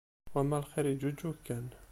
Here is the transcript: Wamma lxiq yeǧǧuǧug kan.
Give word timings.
Wamma 0.33 0.57
lxiq 0.63 0.85
yeǧǧuǧug 0.87 1.37
kan. 1.45 1.67